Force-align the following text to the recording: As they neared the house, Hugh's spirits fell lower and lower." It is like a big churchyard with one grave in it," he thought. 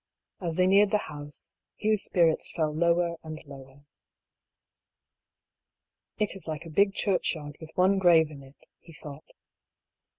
As 0.39 0.55
they 0.57 0.65
neared 0.65 0.89
the 0.89 0.97
house, 1.13 1.53
Hugh's 1.77 2.01
spirits 2.03 2.51
fell 2.51 2.73
lower 2.73 3.17
and 3.21 3.39
lower." 3.45 3.85
It 6.17 6.35
is 6.35 6.47
like 6.47 6.65
a 6.65 6.71
big 6.71 6.95
churchyard 6.95 7.55
with 7.61 7.69
one 7.75 7.99
grave 7.99 8.31
in 8.31 8.41
it," 8.41 8.65
he 8.79 8.93
thought. 8.93 9.29